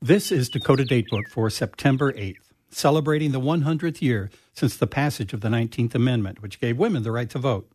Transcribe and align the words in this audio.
This 0.00 0.30
is 0.30 0.48
Dakota 0.48 0.84
Datebook 0.84 1.26
for 1.28 1.50
September 1.50 2.12
8th, 2.12 2.52
celebrating 2.70 3.32
the 3.32 3.40
100th 3.40 4.00
year 4.00 4.30
since 4.54 4.76
the 4.76 4.86
passage 4.86 5.32
of 5.32 5.40
the 5.40 5.48
19th 5.48 5.92
Amendment, 5.96 6.40
which 6.40 6.60
gave 6.60 6.78
women 6.78 7.02
the 7.02 7.10
right 7.10 7.28
to 7.30 7.38
vote. 7.40 7.68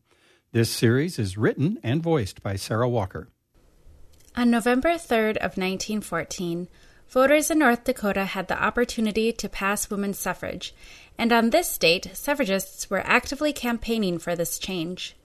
This 0.54 0.70
series 0.70 1.20
is 1.20 1.38
written 1.38 1.80
and 1.84 2.02
voiced 2.02 2.42
by 2.42 2.56
Sarah 2.56 2.88
Walker. 2.88 3.28
On 4.38 4.50
November 4.50 4.92
3rd 4.92 5.36
of 5.36 5.58
1914, 5.58 6.70
voters 7.10 7.52
in 7.52 7.60
North 7.60 7.84
Dakota 7.84 8.24
had 8.24 8.48
the 8.48 8.64
opportunity 8.64 9.34
to 9.34 9.50
pass 9.50 9.90
women's 9.90 10.18
suffrage, 10.18 10.74
and 11.18 11.34
on 11.34 11.50
this 11.50 11.78
date, 11.78 12.12
suffragists 12.14 12.90
were 12.90 13.06
actively 13.06 13.52
campaigning 13.52 14.18
for 14.18 14.34
this 14.34 14.58
change. 14.58 15.18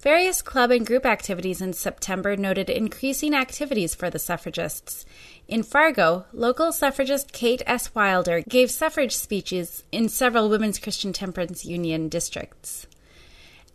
Various 0.00 0.40
club 0.40 0.70
and 0.70 0.86
group 0.86 1.04
activities 1.04 1.60
in 1.60 1.74
September 1.74 2.34
noted 2.34 2.70
increasing 2.70 3.34
activities 3.34 3.94
for 3.94 4.08
the 4.08 4.18
suffragists. 4.18 5.04
In 5.46 5.62
Fargo, 5.62 6.24
local 6.32 6.72
suffragist 6.72 7.32
Kate 7.32 7.60
S. 7.66 7.94
Wilder 7.94 8.40
gave 8.48 8.70
suffrage 8.70 9.14
speeches 9.14 9.84
in 9.92 10.08
several 10.08 10.48
Women's 10.48 10.78
Christian 10.78 11.12
Temperance 11.12 11.66
Union 11.66 12.08
districts. 12.08 12.86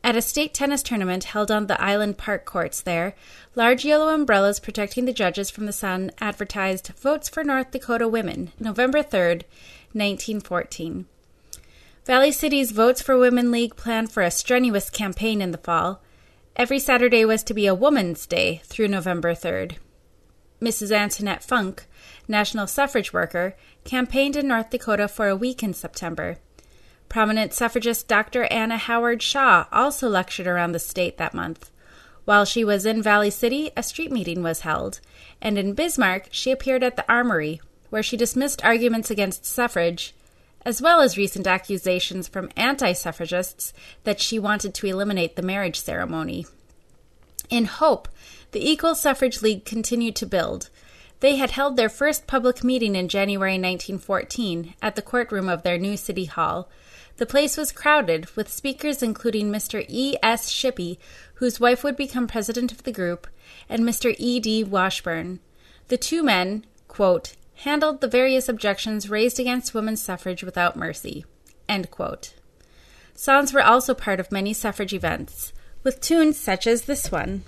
At 0.04 0.16
a 0.16 0.22
state 0.22 0.56
tennis 0.56 0.82
tournament 0.82 1.26
held 1.26 1.52
on 1.52 1.68
the 1.68 1.80
Island 1.80 2.18
Park 2.18 2.44
courts 2.44 2.82
there, 2.82 3.14
large 3.54 3.86
yellow 3.86 4.12
umbrellas 4.12 4.60
protecting 4.60 5.06
the 5.06 5.14
judges 5.14 5.52
from 5.52 5.68
the 5.68 5.72
sun 5.72 6.10
advertised 6.20 6.88
Votes 6.98 7.30
for 7.30 7.44
North 7.44 7.70
Dakota 7.70 8.08
Women, 8.08 8.52
November 8.60 9.04
3rd, 9.04 9.44
1914. 9.94 11.06
Valley 12.06 12.32
City's 12.32 12.72
Votes 12.72 13.02
for 13.02 13.16
Women 13.16 13.52
League 13.52 13.76
planned 13.76 14.12
for 14.12 14.24
a 14.24 14.32
strenuous 14.32 14.90
campaign 14.90 15.40
in 15.40 15.52
the 15.52 15.60
fall. 15.60 16.02
Every 16.58 16.80
Saturday 16.80 17.26
was 17.26 17.44
to 17.44 17.54
be 17.54 17.68
a 17.68 17.76
Woman's 17.76 18.26
Day 18.26 18.62
through 18.64 18.88
November 18.88 19.34
3rd. 19.34 19.76
Mrs. 20.62 20.90
Antoinette 20.90 21.44
Funk, 21.44 21.86
national 22.30 22.68
suffrage 22.68 23.12
worker, 23.12 23.58
campaigned 23.84 24.38
in 24.38 24.48
North 24.48 24.70
Dakota 24.70 25.10
for 25.10 25.28
a 25.28 25.36
week 25.36 25.64
in 25.64 25.74
September. 25.74 26.38
Prominent 27.10 27.52
suffragist 27.52 28.08
Dr. 28.08 28.46
Anna 28.46 28.78
Howard 28.78 29.22
Shaw 29.22 29.66
also 29.74 30.08
lectured 30.08 30.48
around 30.48 30.72
the 30.72 30.80
state 30.80 31.18
that 31.18 31.34
month. 31.34 31.72
While 32.24 32.46
she 32.46 32.64
was 32.64 32.86
in 32.86 33.04
Valley 33.04 33.32
City, 33.32 33.72
a 33.76 33.84
street 33.84 34.14
meeting 34.14 34.42
was 34.42 34.62
held, 34.62 35.02
and 35.42 35.58
in 35.58 35.74
Bismarck, 35.74 36.30
she 36.32 36.52
appeared 36.52 36.84
at 36.84 36.96
the 36.96 37.06
Armory, 37.12 37.60
where 37.90 38.02
she 38.02 38.16
dismissed 38.16 38.64
arguments 38.64 39.12
against 39.12 39.46
suffrage 39.46 40.16
as 40.66 40.82
well 40.82 41.00
as 41.00 41.18
recent 41.18 41.46
accusations 41.46 42.28
from 42.28 42.50
anti 42.58 42.92
suffragists 42.92 43.72
that 44.04 44.20
she 44.20 44.40
wanted 44.40 44.74
to 44.74 44.88
eliminate 44.88 45.36
the 45.36 45.42
marriage 45.42 45.80
ceremony. 45.80 46.46
In 47.50 47.66
Hope, 47.66 48.10
the 48.52 48.68
Equal 48.68 48.96
Suffrage 48.96 49.42
League 49.44 49.64
continued 49.64 50.16
to 50.16 50.26
build. 50.26 50.70
They 51.20 51.36
had 51.36 51.52
held 51.52 51.78
their 51.78 51.90
first 51.90 52.28
public 52.28 52.64
meeting 52.64 52.96
in 52.96 53.08
January 53.08 53.54
1914 53.54 54.74
at 54.82 54.96
the 54.96 55.02
courtroom 55.02 55.48
of 55.48 55.64
their 55.64 55.78
new 55.78 55.96
city 55.96 56.26
hall. 56.26 56.70
The 57.18 57.26
place 57.26 57.56
was 57.56 57.72
crowded, 57.72 58.30
with 58.36 58.52
speakers 58.52 59.02
including 59.02 59.50
Mr. 59.50 59.86
E. 59.88 60.18
S. 60.22 60.52
Shippey, 60.52 60.98
whose 61.36 61.60
wife 61.60 61.84
would 61.84 61.96
become 61.96 62.28
president 62.28 62.72
of 62.72 62.84
the 62.84 62.92
group, 62.92 63.28
and 63.70 63.84
Mr. 63.84 64.14
E. 64.18 64.40
D. 64.40 64.64
Washburn. 64.64 65.40
The 65.88 65.98
two 65.98 66.24
men, 66.24 66.66
quote, 66.88 67.36
handled 67.56 68.02
the 68.02 68.08
various 68.08 68.48
objections 68.50 69.10
raised 69.10 69.40
against 69.40 69.74
women's 69.74 70.02
suffrage 70.02 70.44
without 70.44 70.76
mercy. 70.76 71.26
Songs 73.14 73.54
were 73.54 73.64
also 73.64 73.94
part 73.94 74.20
of 74.20 74.32
many 74.32 74.54
suffrage 74.54 74.94
events, 74.94 75.54
with 75.84 76.02
tunes 76.02 76.38
such 76.38 76.68
as 76.68 76.84
this 76.84 77.12
one. 77.12 77.44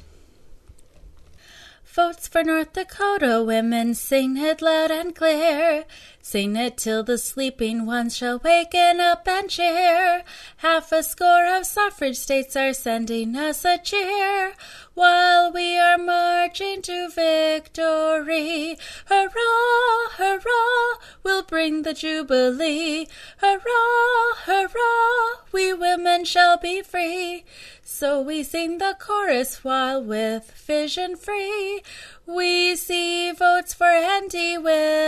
Votes 1.83 2.27
for 2.27 2.43
North 2.43 2.73
Dakota 2.73 3.43
women, 3.43 3.95
sing 3.95 4.37
it 4.37 4.61
loud 4.61 4.91
and 4.91 5.15
clear. 5.15 5.85
Sing 6.29 6.57
it 6.57 6.75
till 6.75 7.03
the 7.03 7.17
sleeping 7.17 7.85
ones 7.85 8.17
shall 8.17 8.39
waken 8.39 8.99
up 8.99 9.25
and 9.29 9.49
cheer. 9.49 10.25
Half 10.57 10.91
a 10.91 11.01
score 11.01 11.45
of 11.45 11.65
suffrage 11.65 12.17
states 12.17 12.53
are 12.57 12.73
sending 12.73 13.37
us 13.37 13.63
a 13.63 13.77
cheer 13.77 14.53
while 14.93 15.53
we 15.53 15.77
are 15.79 15.97
marching 15.97 16.81
to 16.81 17.07
victory. 17.07 18.77
Hurrah, 19.05 20.09
hurrah, 20.17 20.99
we'll 21.23 21.43
bring 21.43 21.83
the 21.83 21.93
jubilee. 21.93 23.07
Hurrah, 23.37 24.35
hurrah, 24.47 25.45
we 25.53 25.71
women 25.71 26.25
shall 26.25 26.57
be 26.57 26.81
free. 26.81 27.45
So 27.83 28.19
we 28.19 28.43
sing 28.43 28.79
the 28.79 28.97
chorus 28.99 29.63
while 29.63 30.03
with 30.03 30.51
vision 30.51 31.15
free 31.15 31.83
we 32.27 32.75
see 32.75 33.31
votes 33.31 33.73
for 33.73 33.85
anti 33.85 34.57
women. 34.57 35.06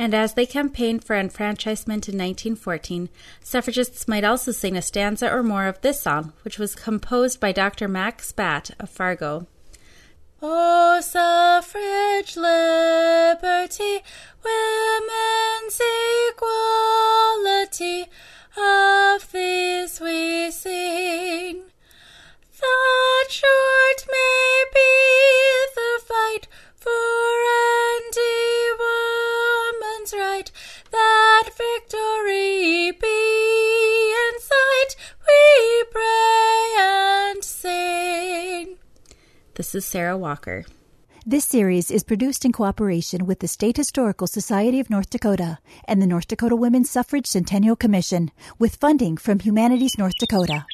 And 0.00 0.14
as 0.14 0.32
they 0.32 0.46
campaigned 0.46 1.04
for 1.04 1.14
enfranchisement 1.14 2.08
in 2.08 2.16
1914, 2.16 3.10
suffragists 3.44 4.08
might 4.08 4.24
also 4.24 4.50
sing 4.50 4.74
a 4.74 4.80
stanza 4.80 5.30
or 5.30 5.42
more 5.42 5.66
of 5.66 5.78
this 5.82 6.00
song, 6.00 6.32
which 6.40 6.58
was 6.58 6.74
composed 6.74 7.38
by 7.38 7.52
Dr. 7.52 7.86
Max 7.86 8.32
Batt 8.32 8.70
of 8.80 8.88
Fargo. 8.88 9.46
Oh, 10.40 11.02
suffrage, 11.02 12.34
liberty, 12.34 14.00
women's 14.42 15.78
equality, 16.30 18.06
of 18.56 19.30
these 19.32 20.00
we 20.00 20.50
sing. 20.50 21.64
That 22.58 23.26
short 23.28 24.06
may 24.10 24.64
be 24.72 24.96
the 25.74 26.00
fight 26.06 26.48
for 26.74 26.99
This 39.54 39.74
is 39.74 39.84
Sarah 39.84 40.16
Walker. 40.16 40.64
This 41.26 41.44
series 41.44 41.90
is 41.90 42.04
produced 42.04 42.44
in 42.44 42.52
cooperation 42.52 43.26
with 43.26 43.40
the 43.40 43.48
State 43.48 43.76
Historical 43.76 44.28
Society 44.28 44.78
of 44.78 44.88
North 44.88 45.10
Dakota 45.10 45.58
and 45.86 46.00
the 46.00 46.06
North 46.06 46.28
Dakota 46.28 46.54
Women's 46.54 46.88
Suffrage 46.88 47.26
Centennial 47.26 47.76
Commission 47.76 48.30
with 48.58 48.76
funding 48.76 49.16
from 49.16 49.40
Humanities 49.40 49.98
North 49.98 50.14
Dakota. 50.20 50.64